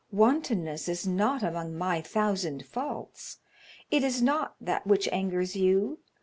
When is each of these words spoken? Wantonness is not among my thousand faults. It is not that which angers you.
Wantonness 0.11 0.89
is 0.89 1.05
not 1.05 1.43
among 1.43 1.75
my 1.75 2.01
thousand 2.01 2.65
faults. 2.65 3.37
It 3.91 4.03
is 4.03 4.19
not 4.19 4.55
that 4.59 4.87
which 4.87 5.07
angers 5.09 5.55
you. 5.55 5.99